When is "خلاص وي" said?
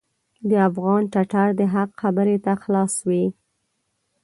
2.63-3.25